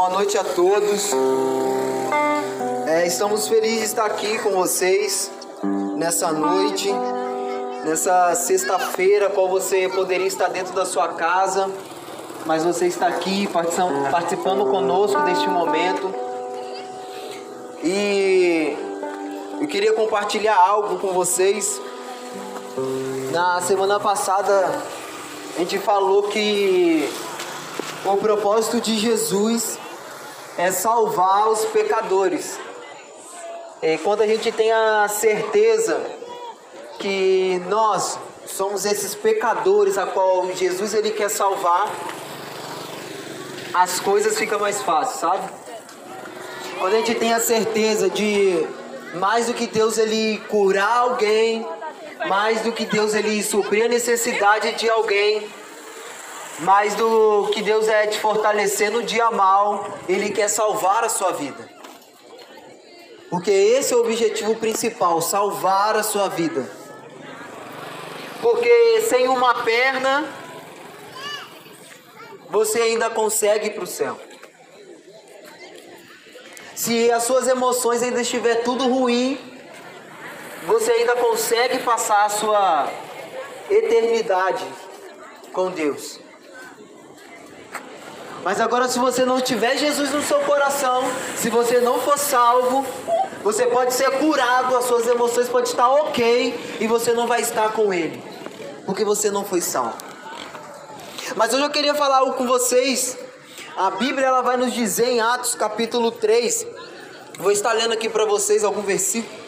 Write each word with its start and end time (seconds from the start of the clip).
boa 0.00 0.08
noite 0.08 0.38
a 0.38 0.42
todos. 0.42 1.10
É, 2.86 3.06
estamos 3.06 3.46
felizes 3.46 3.80
de 3.80 3.84
estar 3.84 4.06
aqui 4.06 4.38
com 4.38 4.52
vocês 4.52 5.30
nessa 5.98 6.32
noite, 6.32 6.90
nessa 7.84 8.34
sexta-feira, 8.34 9.28
qual 9.28 9.50
você 9.50 9.90
poderia 9.90 10.26
estar 10.26 10.48
dentro 10.48 10.72
da 10.72 10.86
sua 10.86 11.08
casa, 11.08 11.70
mas 12.46 12.64
você 12.64 12.86
está 12.86 13.08
aqui 13.08 13.46
participando 14.10 14.64
conosco 14.70 15.20
deste 15.20 15.46
momento. 15.50 16.14
E 17.84 18.74
eu 19.60 19.68
queria 19.68 19.92
compartilhar 19.92 20.56
algo 20.56 20.98
com 20.98 21.08
vocês. 21.08 21.78
Na 23.32 23.60
semana 23.60 24.00
passada 24.00 24.82
a 25.54 25.58
gente 25.58 25.78
falou 25.78 26.22
que 26.22 27.06
o 28.06 28.16
propósito 28.16 28.80
de 28.80 28.96
Jesus 28.96 29.78
é 30.60 30.70
salvar 30.70 31.48
os 31.48 31.64
pecadores. 31.64 32.60
E 33.82 33.96
quando 33.98 34.20
a 34.20 34.26
gente 34.26 34.52
tem 34.52 34.70
a 34.70 35.08
certeza 35.08 35.98
que 36.98 37.62
nós 37.66 38.18
somos 38.44 38.84
esses 38.84 39.14
pecadores 39.14 39.96
a 39.96 40.06
qual 40.06 40.52
Jesus 40.52 40.92
ele 40.92 41.12
quer 41.12 41.30
salvar, 41.30 41.90
as 43.72 44.00
coisas 44.00 44.36
ficam 44.36 44.60
mais 44.60 44.82
fáceis, 44.82 45.20
sabe? 45.20 45.48
Quando 46.78 46.92
a 46.92 46.96
gente 46.96 47.14
tem 47.14 47.32
a 47.32 47.40
certeza 47.40 48.10
de 48.10 48.66
mais 49.14 49.46
do 49.46 49.54
que 49.54 49.66
Deus 49.66 49.96
ele 49.96 50.42
curar 50.48 50.98
alguém, 50.98 51.66
mais 52.28 52.60
do 52.60 52.70
que 52.70 52.84
Deus 52.84 53.14
ele 53.14 53.42
suprir 53.42 53.86
a 53.86 53.88
necessidade 53.88 54.72
de 54.72 54.90
alguém, 54.90 55.48
mais 56.60 56.94
do 56.94 57.48
que 57.52 57.62
Deus 57.62 57.88
é 57.88 58.06
te 58.06 58.18
fortalecer 58.18 58.90
no 58.90 59.02
dia 59.02 59.30
mal, 59.30 59.86
Ele 60.08 60.30
quer 60.30 60.48
salvar 60.48 61.04
a 61.04 61.08
sua 61.08 61.32
vida. 61.32 61.68
Porque 63.30 63.50
esse 63.50 63.92
é 63.92 63.96
o 63.96 64.00
objetivo 64.00 64.56
principal, 64.56 65.22
salvar 65.22 65.96
a 65.96 66.02
sua 66.02 66.28
vida. 66.28 66.70
Porque 68.42 69.02
sem 69.02 69.28
uma 69.28 69.62
perna, 69.62 70.28
você 72.50 72.80
ainda 72.80 73.08
consegue 73.08 73.68
ir 73.68 73.70
para 73.70 73.84
o 73.84 73.86
céu. 73.86 74.18
Se 76.74 77.10
as 77.12 77.22
suas 77.22 77.46
emoções 77.46 78.02
ainda 78.02 78.20
estiver 78.20 78.56
tudo 78.64 78.88
ruim, 78.88 79.38
você 80.66 80.90
ainda 80.92 81.16
consegue 81.16 81.78
passar 81.80 82.24
a 82.24 82.28
sua 82.28 82.90
eternidade 83.70 84.66
com 85.52 85.70
Deus. 85.70 86.18
Mas 88.42 88.60
agora, 88.60 88.88
se 88.88 88.98
você 88.98 89.24
não 89.24 89.40
tiver 89.40 89.76
Jesus 89.76 90.10
no 90.10 90.22
seu 90.22 90.40
coração, 90.40 91.02
se 91.36 91.50
você 91.50 91.80
não 91.80 92.00
for 92.00 92.18
salvo, 92.18 92.86
você 93.42 93.66
pode 93.66 93.92
ser 93.92 94.10
curado, 94.18 94.76
as 94.76 94.86
suas 94.86 95.06
emoções 95.06 95.48
podem 95.48 95.70
estar 95.70 95.88
ok 95.88 96.78
e 96.80 96.86
você 96.86 97.12
não 97.12 97.26
vai 97.26 97.40
estar 97.42 97.72
com 97.72 97.92
Ele, 97.92 98.22
porque 98.86 99.04
você 99.04 99.30
não 99.30 99.44
foi 99.44 99.60
salvo. 99.60 99.94
Mas 101.36 101.52
hoje 101.52 101.62
eu 101.62 101.70
queria 101.70 101.94
falar 101.94 102.18
algo 102.18 102.32
com 102.32 102.46
vocês. 102.46 103.16
A 103.76 103.90
Bíblia 103.92 104.26
ela 104.26 104.40
vai 104.40 104.56
nos 104.56 104.72
dizer 104.72 105.06
em 105.06 105.20
Atos 105.20 105.54
capítulo 105.54 106.10
3. 106.10 106.66
Vou 107.38 107.52
estar 107.52 107.72
lendo 107.72 107.92
aqui 107.92 108.08
para 108.08 108.24
vocês 108.24 108.64
algum 108.64 108.82
versículo 108.82 109.40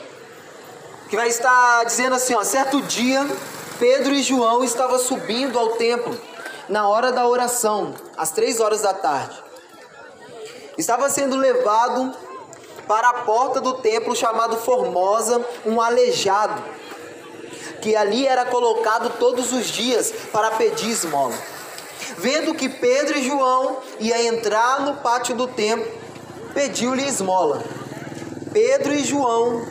que 1.13 1.17
vai 1.17 1.29
estar 1.29 1.85
dizendo 1.85 2.15
assim, 2.15 2.35
ó, 2.35 2.43
certo 2.43 2.81
dia 2.81 3.27
Pedro 3.79 4.15
e 4.15 4.23
João 4.23 4.65
estavam 4.65 4.99
subindo 4.99 5.59
ao 5.59 5.71
templo 5.71 6.19
na 6.69 6.89
hora 6.89 7.13
da 7.13 7.27
oração, 7.27 7.95
às 8.17 8.31
três 8.31 8.61
horas 8.61 8.83
da 8.83 8.95
tarde. 8.95 9.43
Estava 10.79 11.09
sendo 11.11 11.37
levado 11.37 12.15
para 12.87 13.09
a 13.09 13.15
porta 13.23 13.61
do 13.61 13.75
templo 13.75 14.17
chamado 14.17 14.57
Formosa 14.57 15.45
um 15.65 15.81
aleijado, 15.81 16.63
que 17.81 17.95
ali 17.97 18.27
era 18.27 18.45
colocado 18.47 19.11
todos 19.19 19.53
os 19.53 19.67
dias 19.67 20.13
para 20.33 20.53
pedir 20.53 20.91
esmola. 20.91 21.35
Vendo 22.19 22.55
que 22.55 22.69
Pedro 22.69 23.19
e 23.19 23.27
João 23.27 23.79
ia 23.99 24.23
entrar 24.27 24.81
no 24.81 24.97
pátio 24.97 25.35
do 25.35 25.47
templo, 25.47 25.91
pediu-lhe 26.55 27.07
esmola. 27.07 27.63
Pedro 28.53 28.93
e 28.93 29.05
João 29.05 29.67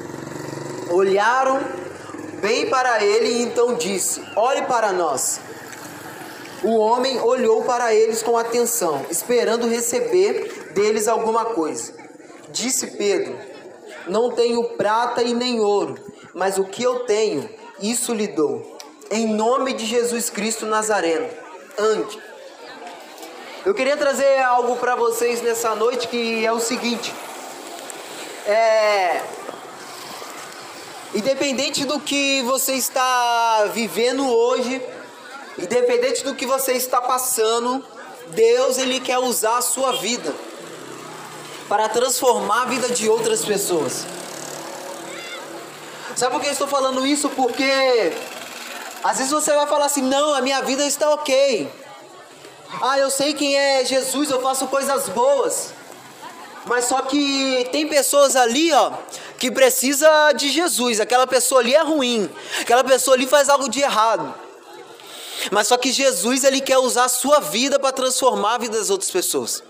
olharam 0.90 1.62
bem 2.42 2.70
para 2.70 3.04
ele 3.04 3.28
e 3.28 3.42
então 3.44 3.76
disse: 3.76 4.24
Olhe 4.36 4.64
para 4.64 4.92
nós. 4.92 5.40
O 6.64 6.78
homem 6.78 7.20
olhou 7.20 7.64
para 7.64 7.94
eles 7.94 8.22
com 8.22 8.38
atenção, 8.38 9.04
esperando 9.10 9.68
receber 9.68 10.72
deles 10.74 11.08
alguma 11.08 11.46
coisa. 11.46 11.94
Disse 12.50 12.88
Pedro: 12.98 13.36
Não 14.08 14.32
tenho 14.32 14.64
prata 14.76 15.24
e 15.24 15.34
nem 15.34 15.60
ouro, 15.60 15.96
mas 16.36 16.60
o 16.60 16.66
que 16.66 16.84
eu 16.84 17.00
tenho, 17.00 17.50
isso 17.82 18.14
lhe 18.14 18.28
dou. 18.28 18.78
Em 19.10 19.28
nome 19.28 19.74
de 19.74 19.86
Jesus 19.86 20.30
Cristo 20.30 20.68
Nazareno, 20.68 21.28
ande. 21.78 22.20
Eu 23.66 23.74
queria 23.74 23.98
trazer 23.98 24.40
algo 24.40 24.76
para 24.76 24.96
vocês 24.96 25.42
nessa 25.42 25.74
noite 25.74 26.08
que 26.08 26.46
é 26.46 26.52
o 26.52 26.60
seguinte: 26.60 27.12
é, 28.46 29.22
independente 31.16 31.86
do 31.86 32.00
que 32.00 32.44
você 32.44 32.74
está 32.74 33.66
vivendo 33.74 34.28
hoje, 34.30 34.82
Independente 35.58 36.24
do 36.24 36.34
que 36.36 36.46
você 36.46 36.74
está 36.74 37.02
passando, 37.02 37.84
Deus 38.28 38.78
ele 38.78 39.00
quer 39.00 39.20
usar 39.20 39.58
a 39.58 39.62
sua 39.62 39.94
vida 39.94 40.34
para 41.68 41.90
transformar 41.90 42.64
a 42.64 42.66
vida 42.66 42.90
de 42.90 43.10
outras 43.10 43.44
pessoas. 43.44 44.06
Sabe 46.16 46.34
por 46.34 46.42
que 46.42 46.48
eu 46.48 46.52
estou 46.52 46.68
falando 46.68 47.06
isso? 47.06 47.30
Porque 47.30 48.14
às 49.04 49.18
vezes 49.18 49.32
você 49.32 49.54
vai 49.54 49.68
falar 49.68 49.86
assim: 49.86 50.02
"Não, 50.02 50.34
a 50.34 50.42
minha 50.42 50.62
vida 50.62 50.86
está 50.86 51.10
OK. 51.14 51.70
Ah, 52.82 52.98
eu 52.98 53.10
sei 53.10 53.34
quem 53.34 53.58
é 53.58 53.84
Jesus, 53.86 54.30
eu 54.30 54.42
faço 54.42 54.68
coisas 54.68 55.10
boas". 55.10 55.74
Mas 56.66 56.86
só 56.86 57.02
que 57.02 57.68
tem 57.72 57.88
pessoas 57.88 58.36
ali, 58.36 58.72
ó, 58.72 58.92
que 59.40 59.50
precisa 59.50 60.32
de 60.34 60.50
Jesus. 60.50 61.00
Aquela 61.00 61.26
pessoa 61.26 61.62
ali 61.62 61.74
é 61.74 61.82
ruim. 61.82 62.30
Aquela 62.60 62.84
pessoa 62.84 63.16
ali 63.16 63.26
faz 63.26 63.50
algo 63.50 63.68
de 63.68 63.82
errado. 63.82 64.34
Mas 65.50 65.68
só 65.68 65.78
que 65.78 65.92
Jesus 65.92 66.44
ele 66.44 66.62
quer 66.62 66.78
usar 66.78 67.06
a 67.06 67.10
sua 67.10 67.40
vida 67.40 67.80
para 67.80 67.92
transformar 67.92 68.56
a 68.56 68.58
vida 68.58 68.78
das 68.78 68.90
outras 68.90 69.10
pessoas. 69.10 69.64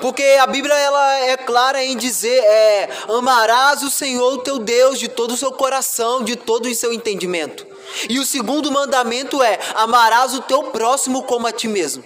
Porque 0.00 0.22
a 0.40 0.46
Bíblia 0.46 0.74
ela 0.74 1.14
é 1.20 1.36
clara 1.36 1.82
em 1.82 1.96
dizer 1.96 2.42
é 2.44 2.88
amarás 3.08 3.82
o 3.82 3.90
Senhor 3.90 4.38
teu 4.38 4.58
Deus 4.58 4.98
de 4.98 5.08
todo 5.08 5.32
o 5.32 5.36
seu 5.36 5.52
coração, 5.52 6.22
de 6.22 6.36
todo 6.36 6.66
o 6.66 6.74
seu 6.74 6.92
entendimento. 6.92 7.66
E 8.08 8.18
o 8.18 8.24
segundo 8.24 8.70
mandamento 8.70 9.42
é 9.42 9.58
amarás 9.74 10.34
o 10.34 10.42
teu 10.42 10.64
próximo 10.64 11.24
como 11.24 11.46
a 11.46 11.52
ti 11.52 11.66
mesmo. 11.66 12.04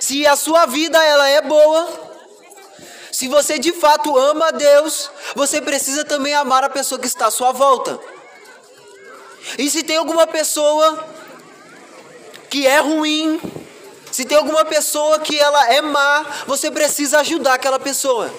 Se 0.00 0.26
a 0.26 0.36
sua 0.36 0.66
vida 0.66 1.02
ela 1.02 1.28
é 1.28 1.40
boa, 1.42 1.88
se 3.10 3.28
você 3.28 3.58
de 3.58 3.72
fato 3.72 4.16
ama 4.16 4.48
a 4.48 4.50
Deus, 4.50 5.10
você 5.34 5.60
precisa 5.60 6.04
também 6.04 6.34
amar 6.34 6.62
a 6.62 6.68
pessoa 6.68 6.98
que 6.98 7.06
está 7.06 7.26
à 7.26 7.30
sua 7.30 7.50
volta. 7.50 7.98
E 9.58 9.70
se 9.70 9.82
tem 9.82 9.96
alguma 9.96 10.26
pessoa 10.26 11.08
que 12.50 12.66
é 12.66 12.78
ruim, 12.78 13.40
se 14.10 14.24
tem 14.24 14.36
alguma 14.36 14.64
pessoa 14.64 15.18
que 15.18 15.38
ela 15.38 15.72
é 15.72 15.80
má, 15.80 16.24
você 16.46 16.70
precisa 16.70 17.20
ajudar 17.20 17.54
aquela 17.54 17.78
pessoa. 17.78 18.32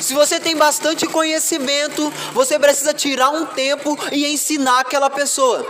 Se 0.00 0.14
você 0.14 0.38
tem 0.40 0.56
bastante 0.56 1.06
conhecimento, 1.06 2.10
você 2.32 2.58
precisa 2.58 2.94
tirar 2.94 3.30
um 3.30 3.44
tempo 3.44 3.98
e 4.12 4.26
ensinar 4.26 4.80
aquela 4.80 5.10
pessoa. 5.10 5.66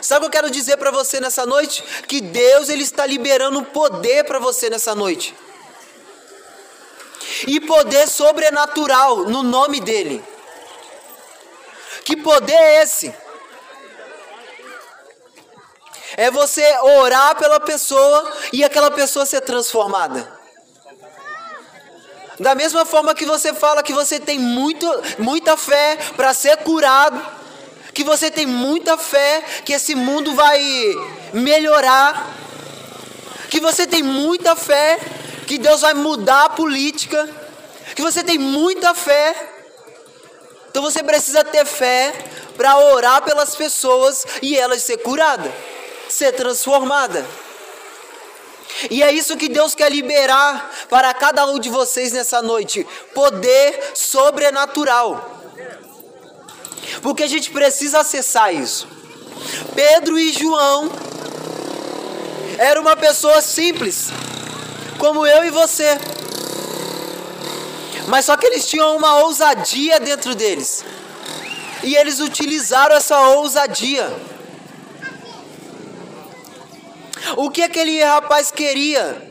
Sabe 0.00 0.18
o 0.18 0.30
que 0.30 0.36
eu 0.36 0.42
quero 0.42 0.50
dizer 0.50 0.76
para 0.76 0.90
você 0.90 1.20
nessa 1.20 1.44
noite? 1.44 1.84
Que 2.06 2.20
Deus 2.20 2.68
ele 2.68 2.82
está 2.82 3.04
liberando 3.04 3.62
poder 3.62 4.24
para 4.24 4.38
você 4.38 4.70
nessa 4.70 4.94
noite. 4.94 5.34
E 7.46 7.60
poder 7.60 8.08
sobrenatural 8.08 9.24
no 9.24 9.42
nome 9.42 9.80
dele. 9.80 10.22
Que 12.06 12.16
poder 12.16 12.54
é 12.54 12.82
esse? 12.84 13.12
É 16.16 16.30
você 16.30 16.62
orar 16.78 17.34
pela 17.34 17.58
pessoa 17.58 18.32
e 18.52 18.62
aquela 18.62 18.92
pessoa 18.92 19.26
ser 19.26 19.40
transformada. 19.40 20.32
Da 22.38 22.54
mesma 22.54 22.86
forma 22.86 23.12
que 23.12 23.26
você 23.26 23.52
fala 23.52 23.82
que 23.82 23.92
você 23.92 24.20
tem 24.20 24.38
muito, 24.38 24.88
muita 25.18 25.56
fé 25.56 25.98
para 26.16 26.32
ser 26.32 26.58
curado, 26.58 27.20
que 27.92 28.04
você 28.04 28.30
tem 28.30 28.46
muita 28.46 28.96
fé 28.96 29.42
que 29.64 29.72
esse 29.72 29.96
mundo 29.96 30.32
vai 30.32 30.62
melhorar, 31.32 32.32
que 33.50 33.58
você 33.58 33.84
tem 33.84 34.04
muita 34.04 34.54
fé 34.54 35.00
que 35.44 35.58
Deus 35.58 35.80
vai 35.80 35.94
mudar 35.94 36.44
a 36.44 36.50
política, 36.50 37.28
que 37.96 38.02
você 38.02 38.22
tem 38.22 38.38
muita 38.38 38.94
fé 38.94 39.55
então 40.76 40.84
você 40.84 41.02
precisa 41.02 41.42
ter 41.42 41.64
fé 41.64 42.12
para 42.54 42.76
orar 42.76 43.22
pelas 43.22 43.56
pessoas 43.56 44.26
e 44.42 44.58
elas 44.58 44.82
ser 44.82 44.98
curadas. 44.98 45.50
ser 46.06 46.32
transformada. 46.32 47.26
E 48.90 49.02
é 49.02 49.10
isso 49.10 49.38
que 49.38 49.48
Deus 49.48 49.74
quer 49.74 49.90
liberar 49.90 50.70
para 50.90 51.14
cada 51.14 51.46
um 51.46 51.58
de 51.58 51.70
vocês 51.70 52.12
nessa 52.12 52.42
noite: 52.42 52.86
poder 53.14 53.92
sobrenatural. 53.94 55.40
Porque 57.00 57.22
a 57.22 57.26
gente 57.26 57.50
precisa 57.50 58.00
acessar 58.00 58.54
isso. 58.54 58.86
Pedro 59.74 60.18
e 60.18 60.30
João 60.30 60.90
eram 62.58 62.82
uma 62.82 62.96
pessoa 62.96 63.40
simples, 63.40 64.08
como 64.98 65.26
eu 65.26 65.42
e 65.42 65.48
você. 65.48 65.98
Mas 68.06 68.24
só 68.24 68.36
que 68.36 68.46
eles 68.46 68.66
tinham 68.66 68.96
uma 68.96 69.18
ousadia 69.20 69.98
dentro 69.98 70.34
deles. 70.34 70.84
E 71.82 71.96
eles 71.96 72.20
utilizaram 72.20 72.96
essa 72.96 73.18
ousadia. 73.30 74.12
O 77.36 77.50
que 77.50 77.62
aquele 77.62 78.02
rapaz 78.02 78.50
queria 78.50 79.22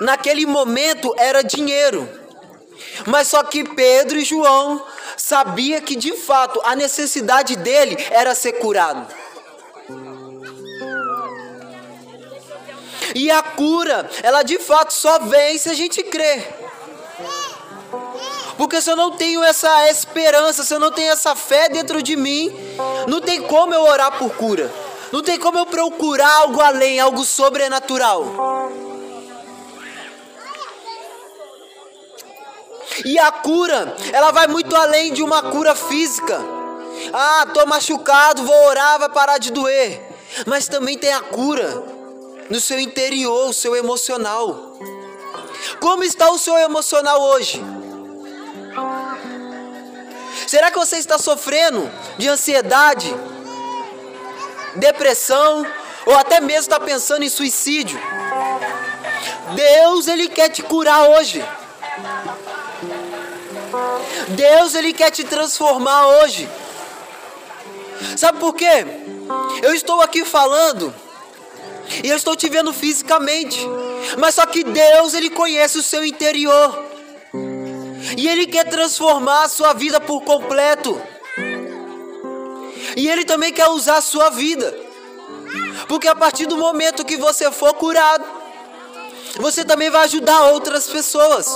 naquele 0.00 0.46
momento 0.46 1.14
era 1.18 1.42
dinheiro. 1.42 2.08
Mas 3.06 3.28
só 3.28 3.42
que 3.42 3.64
Pedro 3.64 4.18
e 4.18 4.24
João 4.24 4.84
sabia 5.16 5.80
que 5.80 5.96
de 5.96 6.16
fato 6.16 6.60
a 6.64 6.74
necessidade 6.74 7.56
dele 7.56 7.96
era 8.10 8.34
ser 8.34 8.52
curado. 8.52 9.14
E 13.14 13.30
a 13.30 13.42
cura, 13.42 14.08
ela 14.22 14.42
de 14.42 14.58
fato 14.58 14.92
só 14.92 15.18
vem 15.20 15.58
se 15.58 15.68
a 15.68 15.74
gente 15.74 16.02
crer. 16.02 16.57
Porque 18.58 18.82
se 18.82 18.90
eu 18.90 18.96
não 18.96 19.12
tenho 19.12 19.42
essa 19.44 19.88
esperança, 19.88 20.64
se 20.64 20.74
eu 20.74 20.80
não 20.80 20.90
tenho 20.90 21.12
essa 21.12 21.36
fé 21.36 21.68
dentro 21.68 22.02
de 22.02 22.16
mim, 22.16 22.52
não 23.06 23.20
tem 23.20 23.40
como 23.40 23.72
eu 23.72 23.82
orar 23.82 24.18
por 24.18 24.34
cura. 24.34 24.68
Não 25.12 25.22
tem 25.22 25.38
como 25.38 25.58
eu 25.58 25.64
procurar 25.64 26.40
algo 26.40 26.60
além, 26.60 26.98
algo 26.98 27.24
sobrenatural. 27.24 28.24
E 33.04 33.16
a 33.16 33.30
cura, 33.30 33.96
ela 34.12 34.32
vai 34.32 34.48
muito 34.48 34.74
além 34.74 35.12
de 35.12 35.22
uma 35.22 35.40
cura 35.40 35.76
física. 35.76 36.40
Ah, 37.12 37.46
tô 37.54 37.64
machucado, 37.64 38.42
vou 38.42 38.66
orar, 38.66 38.98
vai 38.98 39.08
parar 39.08 39.38
de 39.38 39.52
doer. 39.52 40.02
Mas 40.46 40.66
também 40.66 40.98
tem 40.98 41.12
a 41.12 41.20
cura 41.20 41.80
no 42.50 42.60
seu 42.60 42.80
interior, 42.80 43.50
o 43.50 43.52
seu 43.52 43.76
emocional. 43.76 44.76
Como 45.78 46.02
está 46.02 46.28
o 46.32 46.38
seu 46.38 46.56
emocional 46.58 47.22
hoje? 47.22 47.62
Será 50.48 50.70
que 50.70 50.78
você 50.78 50.96
está 50.96 51.18
sofrendo 51.18 51.90
de 52.16 52.26
ansiedade, 52.26 53.14
depressão 54.76 55.66
ou 56.06 56.16
até 56.16 56.40
mesmo 56.40 56.60
está 56.60 56.80
pensando 56.80 57.22
em 57.22 57.28
suicídio? 57.28 58.00
Deus, 59.54 60.08
ele 60.08 60.26
quer 60.26 60.48
te 60.48 60.62
curar 60.62 61.02
hoje. 61.10 61.44
Deus, 64.28 64.74
ele 64.74 64.94
quer 64.94 65.10
te 65.10 65.22
transformar 65.22 66.06
hoje. 66.06 66.48
Sabe 68.16 68.38
por 68.38 68.54
quê? 68.54 68.86
Eu 69.60 69.74
estou 69.74 70.00
aqui 70.00 70.24
falando 70.24 70.94
e 72.02 72.08
eu 72.08 72.16
estou 72.16 72.34
te 72.34 72.48
vendo 72.48 72.72
fisicamente. 72.72 73.60
Mas 74.16 74.36
só 74.36 74.46
que 74.46 74.64
Deus, 74.64 75.12
ele 75.12 75.28
conhece 75.28 75.76
o 75.76 75.82
seu 75.82 76.02
interior. 76.06 76.87
E 78.16 78.28
ele 78.28 78.46
quer 78.46 78.64
transformar 78.64 79.44
a 79.44 79.48
sua 79.48 79.72
vida 79.72 80.00
por 80.00 80.22
completo. 80.22 81.00
E 82.96 83.08
ele 83.08 83.24
também 83.24 83.52
quer 83.52 83.68
usar 83.68 83.98
a 83.98 84.02
sua 84.02 84.30
vida. 84.30 84.74
Porque 85.86 86.08
a 86.08 86.14
partir 86.14 86.46
do 86.46 86.56
momento 86.56 87.04
que 87.04 87.16
você 87.16 87.50
for 87.50 87.74
curado, 87.74 88.24
você 89.36 89.64
também 89.64 89.90
vai 89.90 90.04
ajudar 90.04 90.50
outras 90.50 90.86
pessoas. 90.86 91.46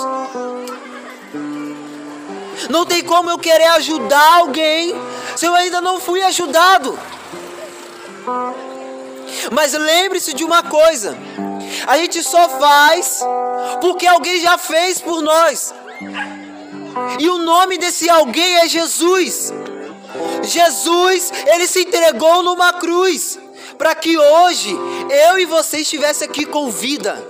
Não 2.70 2.86
tem 2.86 3.02
como 3.02 3.30
eu 3.30 3.38
querer 3.38 3.66
ajudar 3.68 4.36
alguém 4.36 4.94
se 5.36 5.46
eu 5.46 5.54
ainda 5.54 5.80
não 5.80 6.00
fui 6.00 6.22
ajudado. 6.22 6.98
Mas 9.50 9.72
lembre-se 9.72 10.32
de 10.32 10.44
uma 10.44 10.62
coisa: 10.62 11.16
a 11.86 11.96
gente 11.98 12.22
só 12.22 12.48
faz 12.48 13.20
porque 13.80 14.06
alguém 14.06 14.40
já 14.40 14.56
fez 14.58 15.00
por 15.00 15.22
nós. 15.22 15.74
E 17.18 17.28
o 17.28 17.38
nome 17.38 17.78
desse 17.78 18.08
alguém 18.08 18.56
é 18.56 18.68
Jesus. 18.68 19.52
Jesus, 20.42 21.32
ele 21.46 21.66
se 21.66 21.80
entregou 21.80 22.42
numa 22.42 22.72
cruz 22.74 23.38
para 23.78 23.94
que 23.94 24.16
hoje 24.16 24.76
eu 25.28 25.38
e 25.38 25.44
você 25.44 25.78
estivesse 25.78 26.24
aqui 26.24 26.44
com 26.44 26.70
vida. 26.70 27.20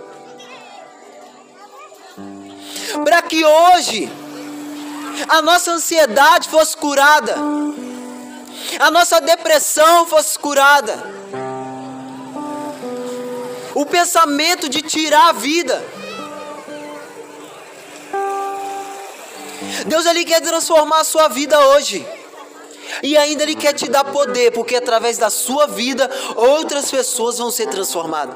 Para 3.04 3.22
que 3.22 3.44
hoje 3.44 4.10
a 5.28 5.40
nossa 5.40 5.72
ansiedade 5.72 6.48
fosse 6.48 6.76
curada, 6.76 7.36
a 8.78 8.90
nossa 8.90 9.20
depressão 9.20 10.06
fosse 10.06 10.38
curada, 10.38 11.02
o 13.74 13.86
pensamento 13.86 14.68
de 14.68 14.82
tirar 14.82 15.28
a 15.28 15.32
vida. 15.32 16.01
Deus 19.86 20.06
ele 20.06 20.24
quer 20.24 20.40
transformar 20.40 21.00
a 21.00 21.04
sua 21.04 21.28
vida 21.28 21.58
hoje. 21.68 22.06
E 23.02 23.16
ainda 23.16 23.44
Ele 23.44 23.54
quer 23.54 23.72
te 23.72 23.88
dar 23.88 24.04
poder, 24.04 24.50
porque 24.52 24.76
através 24.76 25.16
da 25.16 25.30
sua 25.30 25.66
vida 25.66 26.10
outras 26.36 26.90
pessoas 26.90 27.38
vão 27.38 27.50
ser 27.50 27.68
transformadas. 27.68 28.34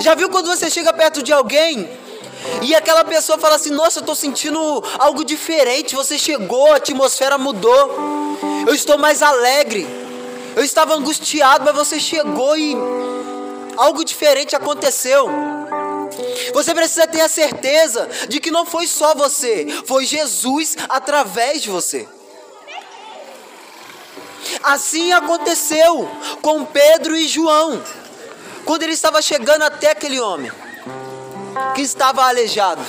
Já 0.00 0.14
viu 0.14 0.28
quando 0.28 0.46
você 0.46 0.68
chega 0.68 0.92
perto 0.92 1.22
de 1.22 1.32
alguém 1.32 1.88
e 2.60 2.74
aquela 2.74 3.04
pessoa 3.04 3.38
fala 3.38 3.56
assim: 3.56 3.70
Nossa, 3.70 3.98
eu 3.98 4.02
estou 4.02 4.14
sentindo 4.14 4.58
algo 4.98 5.24
diferente. 5.24 5.94
Você 5.94 6.18
chegou, 6.18 6.72
a 6.72 6.76
atmosfera 6.76 7.38
mudou. 7.38 8.38
Eu 8.66 8.74
estou 8.74 8.98
mais 8.98 9.22
alegre. 9.22 9.86
Eu 10.54 10.62
estava 10.62 10.94
angustiado, 10.94 11.64
mas 11.64 11.74
você 11.74 11.98
chegou 11.98 12.56
e 12.56 12.76
algo 13.76 14.04
diferente 14.04 14.54
aconteceu. 14.54 15.28
Você 16.52 16.74
precisa 16.74 17.06
ter 17.06 17.20
a 17.20 17.28
certeza 17.28 18.08
de 18.28 18.40
que 18.40 18.50
não 18.50 18.66
foi 18.66 18.86
só 18.86 19.14
você, 19.14 19.66
foi 19.86 20.04
Jesus 20.04 20.76
através 20.88 21.62
de 21.62 21.70
você. 21.70 22.08
Assim 24.62 25.12
aconteceu 25.12 26.08
com 26.40 26.64
Pedro 26.64 27.16
e 27.16 27.26
João, 27.26 27.82
quando 28.64 28.82
ele 28.82 28.92
estava 28.92 29.22
chegando 29.22 29.62
até 29.62 29.90
aquele 29.90 30.20
homem 30.20 30.50
que 31.74 31.82
estava 31.82 32.24
aleijado. 32.24 32.82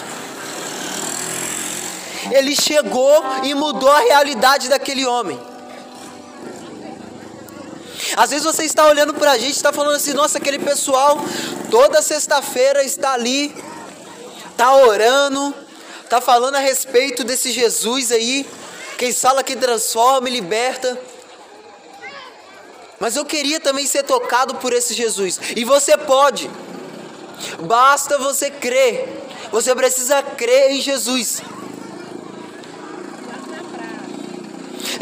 Ele 2.32 2.56
chegou 2.56 3.24
e 3.44 3.54
mudou 3.54 3.92
a 3.92 4.00
realidade 4.00 4.70
daquele 4.70 5.06
homem. 5.06 5.40
Às 8.16 8.30
vezes 8.30 8.46
você 8.46 8.64
está 8.64 8.86
olhando 8.86 9.14
para 9.14 9.32
a 9.32 9.38
gente, 9.38 9.56
está 9.56 9.74
falando 9.74 9.96
assim, 9.96 10.14
nossa, 10.14 10.38
aquele 10.38 10.60
pessoal 10.60 11.18
toda 11.72 12.02
sexta-feira 12.02 12.84
está 12.84 13.14
ali, 13.14 13.56
está 14.52 14.76
orando, 14.76 15.54
está 16.04 16.22
falando 16.22 16.56
a 16.56 16.60
respeito 16.60 17.24
desse 17.24 17.52
Jesus 17.52 18.12
aí, 18.12 18.46
quem 18.98 19.12
fala 19.12 19.44
que 19.44 19.56
transforma 19.56 20.30
e 20.30 20.34
liberta. 20.34 21.00
Mas 23.00 23.16
eu 23.16 23.26
queria 23.26 23.60
também 23.60 23.86
ser 23.86 24.04
tocado 24.04 24.56
por 24.56 24.72
esse 24.72 24.94
Jesus. 24.94 25.40
E 25.56 25.66
você 25.66 25.98
pode. 25.98 26.50
Basta 27.62 28.18
você 28.18 28.50
crer. 28.50 29.10
Você 29.52 29.76
precisa 29.76 30.24
crer 30.24 30.72
em 30.72 30.80
Jesus. 30.80 31.42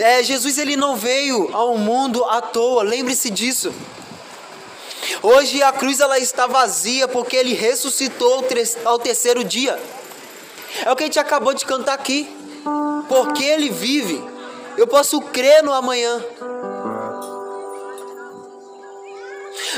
É, 0.02 0.24
Jesus 0.24 0.58
ele 0.58 0.76
não 0.76 0.96
veio 0.96 1.56
ao 1.56 1.78
mundo 1.78 2.26
à 2.26 2.42
toa, 2.42 2.82
lembre-se 2.82 3.30
disso. 3.30 3.72
Hoje 5.22 5.62
a 5.62 5.72
cruz 5.72 6.00
ela 6.00 6.18
está 6.18 6.48
vazia 6.48 7.08
porque 7.08 7.36
ele 7.36 7.54
ressuscitou 7.54 8.44
ao 8.84 8.98
terceiro 8.98 9.44
dia. 9.44 9.80
É 10.84 10.92
o 10.92 10.96
que 10.96 11.04
a 11.04 11.06
gente 11.06 11.20
acabou 11.20 11.54
de 11.54 11.66
cantar 11.66 11.94
aqui. 11.94 12.28
Porque 13.08 13.44
ele 13.44 13.70
vive, 13.70 14.24
eu 14.78 14.88
posso 14.88 15.22
crer 15.22 15.62
no 15.62 15.72
amanhã. 15.72 16.24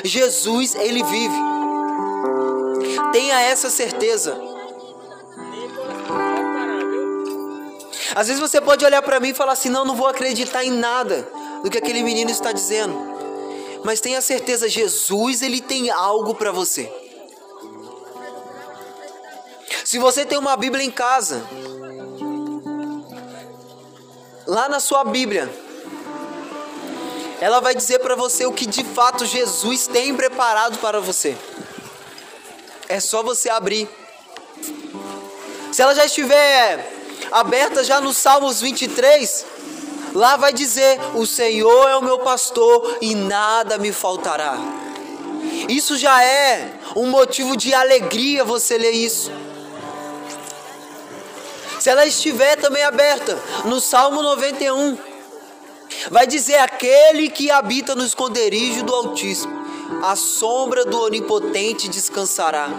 Jesus, 0.03 0.75
ele 0.75 1.03
vive. 1.03 1.35
Tenha 3.11 3.41
essa 3.41 3.69
certeza. 3.69 4.52
Às 8.15 8.27
vezes 8.27 8.39
você 8.39 8.61
pode 8.61 8.85
olhar 8.85 9.01
para 9.01 9.19
mim 9.19 9.29
e 9.29 9.33
falar 9.33 9.53
assim: 9.53 9.69
não, 9.69 9.85
não 9.85 9.95
vou 9.95 10.07
acreditar 10.07 10.63
em 10.63 10.71
nada 10.71 11.27
do 11.63 11.69
que 11.69 11.77
aquele 11.77 12.03
menino 12.03 12.29
está 12.29 12.51
dizendo. 12.51 13.13
Mas 13.83 13.99
tenha 13.99 14.21
certeza, 14.21 14.69
Jesus, 14.69 15.41
ele 15.41 15.59
tem 15.59 15.89
algo 15.89 16.35
para 16.35 16.51
você. 16.51 16.91
Se 19.83 19.99
você 19.99 20.25
tem 20.25 20.37
uma 20.37 20.55
Bíblia 20.55 20.83
em 20.83 20.91
casa, 20.91 21.43
lá 24.47 24.69
na 24.69 24.79
sua 24.79 25.03
Bíblia, 25.03 25.51
ela 27.41 27.59
vai 27.59 27.75
dizer 27.75 27.99
para 27.99 28.15
você 28.15 28.45
o 28.45 28.53
que 28.53 28.65
de 28.65 28.83
fato 28.83 29.25
Jesus 29.25 29.87
tem 29.87 30.15
preparado 30.15 30.77
para 30.77 31.01
você. 31.01 31.35
É 32.87 32.99
só 32.99 33.21
você 33.21 33.49
abrir. 33.49 33.89
Se 35.71 35.81
ela 35.81 35.93
já 35.93 36.05
estiver 36.05 36.92
aberta 37.33 37.83
já 37.83 37.99
no 37.99 38.13
Salmos 38.13 38.61
23, 38.61 39.45
lá 40.13 40.37
vai 40.37 40.53
dizer: 40.53 40.99
O 41.15 41.25
Senhor 41.25 41.89
é 41.89 41.95
o 41.97 42.03
meu 42.03 42.19
pastor 42.19 42.99
e 43.01 43.15
nada 43.15 43.77
me 43.77 43.91
faltará. 43.91 44.57
Isso 45.67 45.97
já 45.97 46.23
é 46.23 46.73
um 46.95 47.07
motivo 47.07 47.57
de 47.57 47.73
alegria 47.73 48.45
você 48.45 48.77
ler 48.77 48.91
isso. 48.91 49.31
Se 51.79 51.89
ela 51.89 52.05
estiver 52.05 52.55
também 52.55 52.83
aberta 52.83 53.37
no 53.65 53.81
Salmo 53.81 54.21
91, 54.21 54.97
vai 56.11 56.27
dizer: 56.27 56.57
Aquele 56.59 57.29
que 57.29 57.49
habita 57.49 57.95
no 57.95 58.05
esconderijo 58.05 58.83
do 58.83 58.93
Altíssimo, 58.93 59.63
a 60.03 60.15
sombra 60.15 60.85
do 60.85 61.01
Onipotente 61.01 61.89
descansará. 61.89 62.69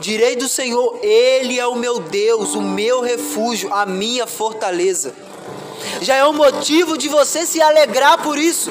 Direi 0.00 0.34
do 0.34 0.48
Senhor, 0.48 0.98
Ele 1.02 1.60
é 1.60 1.66
o 1.66 1.74
meu 1.74 2.00
Deus, 2.00 2.54
o 2.54 2.62
meu 2.62 3.02
refúgio, 3.02 3.70
a 3.70 3.84
minha 3.84 4.26
fortaleza. 4.26 5.12
Já 6.00 6.16
é 6.16 6.26
um 6.26 6.32
motivo 6.32 6.96
de 6.96 7.06
você 7.06 7.44
se 7.44 7.60
alegrar 7.60 8.22
por 8.22 8.38
isso. 8.38 8.70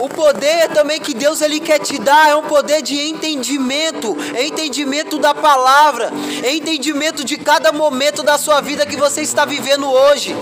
O 0.00 0.08
poder 0.08 0.68
também 0.70 0.98
que 0.98 1.14
Deus 1.14 1.40
ele 1.40 1.60
quer 1.60 1.78
te 1.78 1.96
dar 1.96 2.28
é 2.28 2.34
um 2.34 2.42
poder 2.42 2.82
de 2.82 3.00
entendimento, 3.00 4.16
entendimento 4.36 5.18
da 5.18 5.32
palavra, 5.32 6.10
entendimento 6.44 7.22
de 7.24 7.36
cada 7.36 7.70
momento 7.70 8.20
da 8.24 8.36
sua 8.36 8.60
vida 8.60 8.84
que 8.84 8.96
você 8.96 9.22
está 9.22 9.44
vivendo 9.44 9.88
hoje 9.88 10.34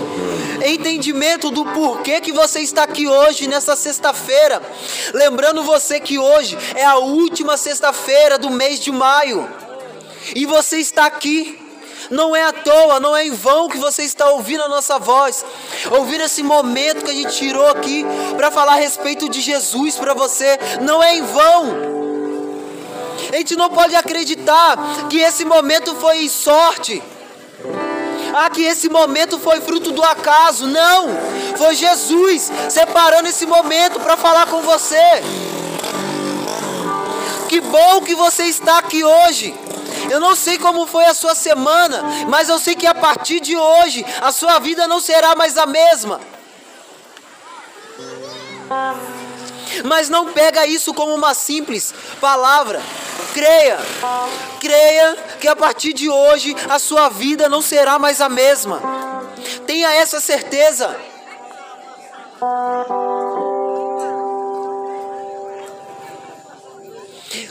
entendimento 0.69 1.49
do 1.49 1.65
porquê 1.65 2.21
que 2.21 2.31
você 2.31 2.59
está 2.59 2.83
aqui 2.83 3.07
hoje, 3.07 3.47
nessa 3.47 3.75
sexta-feira. 3.75 4.61
Lembrando 5.13 5.63
você 5.63 5.99
que 5.99 6.19
hoje 6.19 6.57
é 6.75 6.85
a 6.85 6.97
última 6.97 7.57
sexta-feira 7.57 8.37
do 8.37 8.49
mês 8.49 8.79
de 8.79 8.91
maio. 8.91 9.49
E 10.35 10.45
você 10.45 10.77
está 10.77 11.05
aqui. 11.05 11.57
Não 12.09 12.35
é 12.35 12.43
à 12.43 12.51
toa, 12.51 12.99
não 12.99 13.15
é 13.15 13.25
em 13.25 13.31
vão 13.31 13.69
que 13.69 13.77
você 13.77 14.03
está 14.03 14.29
ouvindo 14.31 14.63
a 14.63 14.67
nossa 14.67 14.99
voz, 14.99 15.45
ouvindo 15.91 16.25
esse 16.25 16.43
momento 16.43 17.05
que 17.05 17.11
a 17.11 17.13
gente 17.13 17.33
tirou 17.37 17.67
aqui 17.67 18.05
para 18.35 18.51
falar 18.51 18.73
a 18.73 18.75
respeito 18.75 19.29
de 19.29 19.39
Jesus 19.39 19.95
para 19.95 20.13
você. 20.13 20.59
Não 20.81 21.01
é 21.01 21.15
em 21.15 21.21
vão. 21.21 22.01
A 23.31 23.37
gente 23.37 23.55
não 23.55 23.69
pode 23.69 23.95
acreditar 23.95 25.07
que 25.09 25.19
esse 25.19 25.45
momento 25.45 25.95
foi 25.95 26.27
sorte 26.27 27.01
ah, 28.33 28.49
que 28.49 28.63
esse 28.63 28.89
momento 28.89 29.39
foi 29.39 29.61
fruto 29.61 29.91
do 29.91 30.03
acaso. 30.03 30.67
Não! 30.67 31.09
Foi 31.57 31.75
Jesus 31.75 32.51
separando 32.69 33.27
esse 33.27 33.45
momento 33.45 33.99
para 33.99 34.17
falar 34.17 34.47
com 34.47 34.61
você. 34.61 35.21
Que 37.49 37.59
bom 37.59 38.01
que 38.01 38.15
você 38.15 38.45
está 38.45 38.77
aqui 38.77 39.03
hoje. 39.03 39.53
Eu 40.09 40.19
não 40.19 40.35
sei 40.35 40.57
como 40.57 40.87
foi 40.87 41.05
a 41.05 41.13
sua 41.13 41.35
semana, 41.35 42.03
mas 42.27 42.49
eu 42.49 42.57
sei 42.59 42.75
que 42.75 42.87
a 42.87 42.95
partir 42.95 43.39
de 43.39 43.55
hoje 43.55 44.05
a 44.21 44.31
sua 44.31 44.59
vida 44.59 44.87
não 44.87 44.99
será 44.99 45.35
mais 45.35 45.57
a 45.57 45.65
mesma. 45.65 46.19
Mas 49.85 50.09
não 50.09 50.31
pega 50.31 50.65
isso 50.65 50.93
como 50.93 51.13
uma 51.13 51.33
simples 51.33 51.93
palavra. 52.19 52.81
Creia, 53.33 53.79
creia 54.59 55.15
que 55.39 55.47
a 55.47 55.55
partir 55.55 55.93
de 55.93 56.09
hoje 56.09 56.55
a 56.69 56.77
sua 56.77 57.09
vida 57.09 57.47
não 57.47 57.61
será 57.61 57.97
mais 57.97 58.19
a 58.19 58.29
mesma. 58.29 58.81
Tenha 59.65 59.93
essa 59.93 60.19
certeza. 60.19 60.95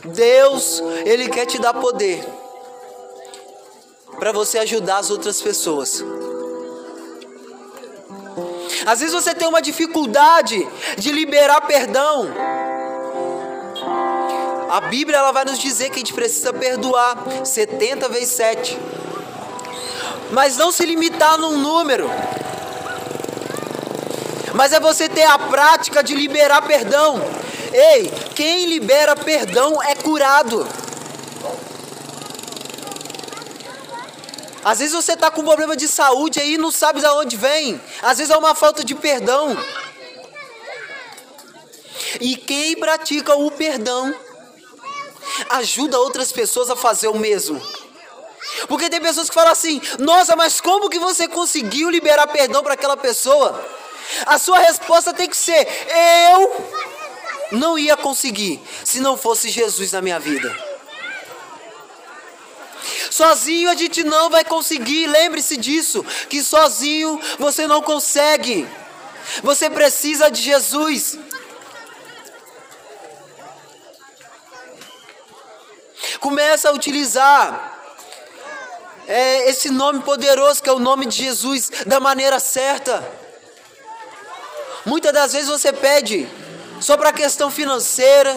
Deus, 0.04 0.82
Ele 1.04 1.28
quer 1.28 1.46
te 1.46 1.58
dar 1.58 1.74
poder 1.74 2.24
para 4.18 4.32
você 4.32 4.58
ajudar 4.58 4.98
as 4.98 5.10
outras 5.10 5.40
pessoas. 5.40 6.04
Às 8.84 9.00
vezes 9.00 9.14
você 9.14 9.34
tem 9.34 9.48
uma 9.48 9.62
dificuldade 9.62 10.66
de 10.98 11.12
liberar 11.12 11.60
perdão. 11.62 12.28
A 14.70 14.82
Bíblia 14.82 15.18
ela 15.18 15.32
vai 15.32 15.44
nos 15.44 15.58
dizer 15.58 15.88
que 15.88 15.96
a 15.96 15.98
gente 15.98 16.14
precisa 16.14 16.52
perdoar 16.52 17.44
70 17.44 18.08
vezes 18.08 18.28
7. 18.28 18.78
Mas 20.30 20.56
não 20.56 20.70
se 20.70 20.86
limitar 20.86 21.36
num 21.36 21.58
número. 21.58 22.08
Mas 24.54 24.72
é 24.72 24.78
você 24.78 25.08
ter 25.08 25.24
a 25.24 25.36
prática 25.36 26.04
de 26.04 26.14
liberar 26.14 26.62
perdão. 26.62 27.20
Ei, 27.72 28.12
quem 28.36 28.66
libera 28.66 29.16
perdão 29.16 29.82
é 29.82 29.96
curado. 29.96 30.64
Às 34.64 34.78
vezes 34.78 34.94
você 34.94 35.14
está 35.14 35.32
com 35.32 35.40
um 35.40 35.46
problema 35.46 35.76
de 35.76 35.88
saúde 35.88 36.38
aí 36.38 36.54
e 36.54 36.58
não 36.58 36.70
sabe 36.70 37.00
de 37.00 37.06
onde 37.08 37.36
vem. 37.36 37.80
Às 38.00 38.18
vezes 38.18 38.32
é 38.32 38.36
uma 38.36 38.54
falta 38.54 38.84
de 38.84 38.94
perdão. 38.94 39.58
E 42.20 42.36
quem 42.36 42.76
pratica 42.76 43.34
o 43.34 43.50
perdão 43.50 44.14
ajuda 45.48 45.98
outras 45.98 46.30
pessoas 46.32 46.70
a 46.70 46.76
fazer 46.76 47.08
o 47.08 47.18
mesmo. 47.18 47.60
Porque 48.68 48.90
tem 48.90 49.00
pessoas 49.00 49.28
que 49.28 49.34
falam 49.34 49.52
assim: 49.52 49.80
"Nossa, 49.98 50.36
mas 50.36 50.60
como 50.60 50.90
que 50.90 50.98
você 50.98 51.28
conseguiu 51.28 51.90
liberar 51.90 52.26
perdão 52.26 52.62
para 52.62 52.74
aquela 52.74 52.96
pessoa?" 52.96 53.64
A 54.26 54.38
sua 54.38 54.58
resposta 54.58 55.12
tem 55.12 55.28
que 55.28 55.36
ser: 55.36 55.66
"Eu 56.32 56.66
não 57.52 57.78
ia 57.78 57.96
conseguir 57.96 58.60
se 58.84 59.00
não 59.00 59.16
fosse 59.16 59.48
Jesus 59.48 59.92
na 59.92 60.02
minha 60.02 60.18
vida." 60.18 60.70
Sozinho 63.10 63.68
a 63.68 63.74
gente 63.74 64.04
não 64.04 64.30
vai 64.30 64.44
conseguir, 64.44 65.06
lembre-se 65.06 65.56
disso, 65.56 66.04
que 66.28 66.42
sozinho 66.42 67.20
você 67.38 67.66
não 67.66 67.82
consegue. 67.82 68.66
Você 69.42 69.68
precisa 69.68 70.30
de 70.30 70.40
Jesus. 70.40 71.18
Começa 76.20 76.68
a 76.68 76.72
utilizar 76.72 77.78
é, 79.08 79.48
esse 79.48 79.70
nome 79.70 80.00
poderoso 80.00 80.62
que 80.62 80.68
é 80.68 80.72
o 80.72 80.78
nome 80.78 81.06
de 81.06 81.16
Jesus 81.16 81.70
da 81.86 81.98
maneira 81.98 82.38
certa. 82.38 83.02
Muitas 84.84 85.12
das 85.12 85.32
vezes 85.32 85.48
você 85.48 85.72
pede 85.72 86.28
só 86.80 86.96
para 86.96 87.12
questão 87.12 87.50
financeira. 87.50 88.36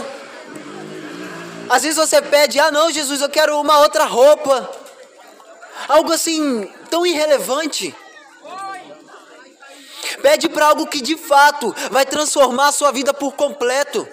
Às 1.70 1.84
vezes 1.84 1.98
você 1.98 2.22
pede, 2.22 2.60
ah 2.60 2.72
não, 2.72 2.92
Jesus, 2.92 3.22
eu 3.22 3.30
quero 3.30 3.60
uma 3.60 3.80
outra 3.80 4.06
roupa. 4.06 4.70
Algo 5.88 6.12
assim 6.12 6.72
tão 6.90 7.06
irrelevante. 7.06 7.96
Pede 10.22 10.48
para 10.50 10.68
algo 10.68 10.88
que 10.88 11.02
de 11.02 11.18
fato 11.18 11.74
vai 11.92 12.06
transformar 12.06 12.68
a 12.68 12.72
sua 12.72 12.92
vida 12.92 13.14
por 13.14 13.34
completo. 13.34 14.08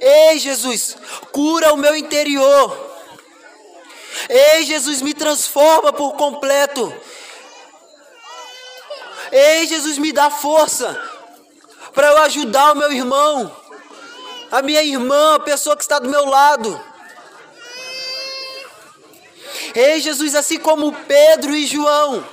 Ei, 0.00 0.38
Jesus, 0.38 0.96
cura 1.30 1.72
o 1.72 1.76
meu 1.76 1.94
interior. 1.96 2.91
Ei, 4.28 4.64
Jesus, 4.64 5.02
me 5.02 5.14
transforma 5.14 5.92
por 5.92 6.14
completo. 6.14 6.92
Ei, 9.30 9.66
Jesus, 9.66 9.98
me 9.98 10.12
dá 10.12 10.30
força 10.30 11.00
para 11.94 12.08
eu 12.08 12.18
ajudar 12.18 12.72
o 12.72 12.76
meu 12.76 12.92
irmão, 12.92 13.54
a 14.50 14.62
minha 14.62 14.82
irmã, 14.82 15.36
a 15.36 15.40
pessoa 15.40 15.76
que 15.76 15.82
está 15.82 15.98
do 15.98 16.08
meu 16.08 16.24
lado. 16.24 16.80
Ei, 19.74 20.00
Jesus, 20.00 20.34
assim 20.34 20.58
como 20.58 20.92
Pedro 20.92 21.54
e 21.54 21.66
João, 21.66 22.26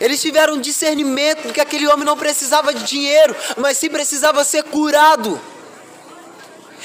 eles 0.00 0.22
tiveram 0.22 0.58
discernimento 0.58 1.48
de 1.48 1.52
que 1.52 1.60
aquele 1.60 1.86
homem 1.86 2.06
não 2.06 2.16
precisava 2.16 2.72
de 2.72 2.84
dinheiro, 2.84 3.36
mas 3.58 3.76
sim 3.76 3.90
precisava 3.90 4.42
ser 4.44 4.62
curado. 4.64 5.38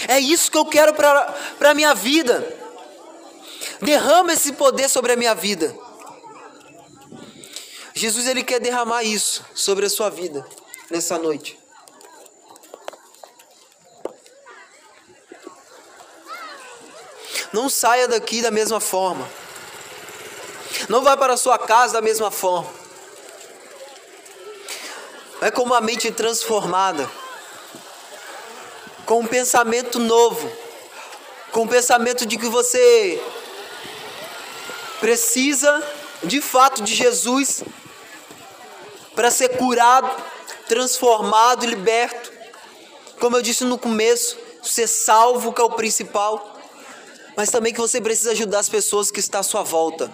É 0.07 0.19
isso 0.19 0.51
que 0.51 0.57
eu 0.57 0.65
quero 0.65 0.93
para 0.93 1.33
a 1.61 1.73
minha 1.73 1.93
vida. 1.93 2.64
Derrama 3.85 4.33
esse 4.33 4.53
poder 4.53 4.89
sobre 4.89 5.13
a 5.13 5.15
minha 5.15 5.35
vida. 5.35 5.77
Jesus 7.93 8.25
ele 8.25 8.43
quer 8.43 8.59
derramar 8.59 9.03
isso 9.03 9.45
sobre 9.53 9.85
a 9.85 9.89
sua 9.89 10.09
vida 10.09 10.45
nessa 10.89 11.19
noite. 11.19 11.57
Não 17.53 17.69
saia 17.69 18.07
daqui 18.07 18.41
da 18.41 18.49
mesma 18.49 18.79
forma. 18.79 19.29
Não 20.89 21.03
vá 21.03 21.15
para 21.15 21.33
a 21.33 21.37
sua 21.37 21.59
casa 21.59 21.93
da 21.93 22.01
mesma 22.01 22.31
forma. 22.31 22.69
É 25.41 25.51
com 25.51 25.61
uma 25.61 25.79
mente 25.79 26.11
transformada, 26.11 27.09
com 29.05 29.19
um 29.19 29.27
pensamento 29.27 29.99
novo, 29.99 30.51
com 31.51 31.61
um 31.61 31.67
pensamento 31.67 32.25
de 32.25 32.35
que 32.35 32.47
você 32.47 33.23
precisa 35.05 35.83
de 36.23 36.41
fato 36.41 36.81
de 36.81 36.95
Jesus 36.95 37.63
para 39.13 39.29
ser 39.29 39.49
curado, 39.49 40.09
transformado, 40.67 41.63
liberto. 41.63 42.31
Como 43.19 43.37
eu 43.37 43.41
disse 43.43 43.63
no 43.65 43.77
começo, 43.77 44.35
ser 44.63 44.87
salvo 44.87 45.53
que 45.53 45.61
é 45.61 45.63
o 45.63 45.69
principal, 45.69 46.59
mas 47.37 47.51
também 47.51 47.71
que 47.71 47.79
você 47.79 48.01
precisa 48.01 48.31
ajudar 48.31 48.57
as 48.57 48.67
pessoas 48.67 49.11
que 49.11 49.19
estão 49.19 49.41
à 49.41 49.43
sua 49.43 49.61
volta. 49.61 50.11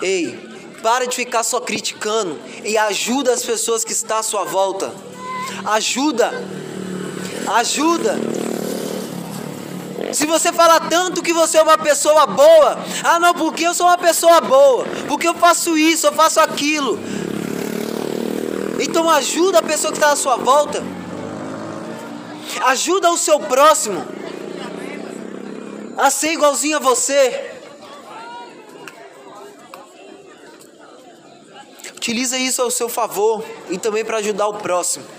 Ei, 0.00 0.40
para 0.82 1.06
de 1.06 1.14
ficar 1.14 1.42
só 1.42 1.60
criticando 1.60 2.40
e 2.64 2.78
ajuda 2.78 3.34
as 3.34 3.44
pessoas 3.44 3.84
que 3.84 3.92
estão 3.92 4.16
à 4.16 4.22
sua 4.22 4.44
volta. 4.44 4.90
Ajuda. 5.66 6.32
Ajuda. 7.46 8.18
Se 10.12 10.26
você 10.26 10.52
fala 10.52 10.80
tanto 10.80 11.22
que 11.22 11.32
você 11.32 11.58
é 11.58 11.62
uma 11.62 11.78
pessoa 11.78 12.26
boa, 12.26 12.78
ah 13.04 13.18
não, 13.18 13.34
porque 13.34 13.64
eu 13.64 13.74
sou 13.74 13.86
uma 13.86 13.98
pessoa 13.98 14.40
boa, 14.40 14.84
porque 15.06 15.28
eu 15.28 15.34
faço 15.34 15.76
isso, 15.76 16.06
eu 16.06 16.12
faço 16.12 16.40
aquilo. 16.40 16.98
Então 18.80 19.10
ajuda 19.10 19.58
a 19.58 19.62
pessoa 19.62 19.92
que 19.92 19.98
está 19.98 20.12
à 20.12 20.16
sua 20.16 20.36
volta. 20.36 20.82
Ajuda 22.66 23.10
o 23.10 23.16
seu 23.16 23.38
próximo 23.40 24.06
a 25.96 26.10
ser 26.10 26.32
igualzinho 26.32 26.76
a 26.76 26.80
você. 26.80 27.54
Utiliza 31.96 32.38
isso 32.38 32.62
ao 32.62 32.70
seu 32.70 32.88
favor 32.88 33.44
e 33.68 33.76
também 33.76 34.04
para 34.04 34.18
ajudar 34.18 34.46
o 34.48 34.54
próximo. 34.54 35.17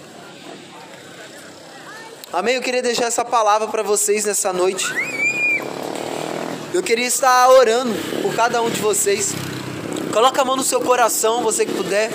Amém? 2.31 2.57
Eu 2.57 2.61
queria 2.61 2.83
deixar 2.83 3.05
essa 3.05 3.25
palavra 3.25 3.67
para 3.69 3.81
vocês 3.81 4.23
nessa 4.23 4.53
noite. 4.53 4.85
Eu 6.71 6.83
queria 6.83 7.07
estar 7.07 7.49
orando 7.49 7.91
por 8.21 8.35
cada 8.35 8.61
um 8.61 8.69
de 8.69 8.79
vocês. 8.79 9.33
Coloca 10.13 10.39
a 10.39 10.45
mão 10.45 10.55
no 10.55 10.61
seu 10.61 10.79
coração, 10.79 11.41
você 11.41 11.65
que 11.65 11.73
puder. 11.73 12.11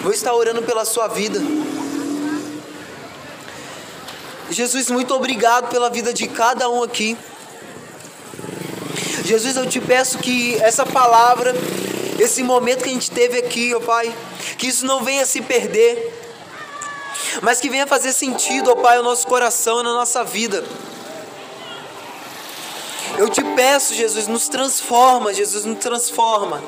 Vou 0.00 0.10
estar 0.10 0.32
orando 0.32 0.62
pela 0.62 0.86
sua 0.86 1.06
vida. 1.06 1.38
Jesus, 4.50 4.90
muito 4.90 5.14
obrigado 5.14 5.68
pela 5.68 5.90
vida 5.90 6.10
de 6.10 6.26
cada 6.26 6.70
um 6.70 6.82
aqui. 6.82 7.14
Jesus, 9.22 9.54
eu 9.54 9.68
te 9.68 9.82
peço 9.82 10.16
que 10.16 10.54
essa 10.62 10.86
palavra, 10.86 11.54
esse 12.18 12.42
momento 12.42 12.82
que 12.82 12.88
a 12.88 12.94
gente 12.94 13.10
teve 13.10 13.36
aqui, 13.36 13.74
ó 13.74 13.80
Pai, 13.80 14.14
que 14.56 14.66
isso 14.66 14.86
não 14.86 15.04
venha 15.04 15.26
se 15.26 15.42
perder, 15.42 16.23
mas 17.42 17.60
que 17.60 17.70
venha 17.70 17.86
fazer 17.86 18.12
sentido, 18.12 18.70
ó 18.70 18.76
Pai, 18.76 18.96
no 18.98 19.04
nosso 19.04 19.26
coração 19.26 19.80
e 19.80 19.82
na 19.82 19.94
nossa 19.94 20.22
vida. 20.24 20.64
Eu 23.16 23.28
te 23.28 23.42
peço, 23.42 23.94
Jesus, 23.94 24.26
nos 24.26 24.48
transforma, 24.48 25.32
Jesus, 25.32 25.64
nos 25.64 25.78
transforma. 25.78 26.62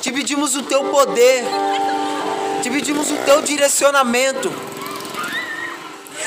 Te 0.00 0.12
pedimos 0.12 0.56
o 0.56 0.62
teu 0.62 0.84
poder, 0.84 1.44
te 2.62 2.70
pedimos 2.70 3.10
o 3.10 3.16
teu 3.18 3.42
direcionamento. 3.42 4.52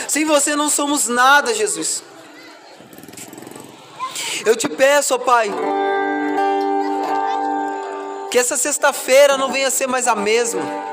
Sem 0.08 0.26
você 0.26 0.56
não 0.56 0.70
somos 0.70 1.08
nada, 1.08 1.54
Jesus. 1.54 2.04
Eu 4.46 4.56
te 4.56 4.68
peço, 4.68 5.16
ó 5.16 5.18
Pai, 5.18 5.50
que 8.30 8.38
essa 8.38 8.58
sexta-feira 8.58 9.38
não 9.38 9.52
venha 9.52 9.70
ser 9.70 9.88
mais 9.88 10.08
a 10.08 10.16
mesma. 10.16 10.91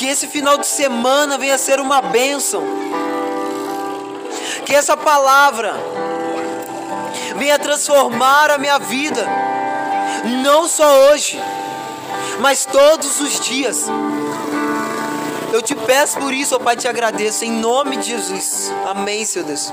Que 0.00 0.06
esse 0.06 0.26
final 0.26 0.56
de 0.56 0.66
semana 0.66 1.36
venha 1.36 1.58
ser 1.58 1.78
uma 1.78 2.00
bênção. 2.00 2.64
Que 4.64 4.74
essa 4.74 4.96
palavra 4.96 5.74
venha 7.36 7.58
transformar 7.58 8.50
a 8.50 8.56
minha 8.56 8.78
vida, 8.78 9.28
não 10.42 10.66
só 10.66 11.10
hoje, 11.10 11.38
mas 12.40 12.64
todos 12.64 13.20
os 13.20 13.40
dias. 13.40 13.88
Eu 15.52 15.60
te 15.60 15.74
peço 15.74 16.18
por 16.18 16.32
isso, 16.32 16.56
ó 16.56 16.58
Pai, 16.58 16.76
te 16.76 16.88
agradeço 16.88 17.44
em 17.44 17.52
nome 17.52 17.98
de 17.98 18.08
Jesus. 18.08 18.72
Amém, 18.86 19.26
Senhor 19.26 19.44
Deus. 19.44 19.70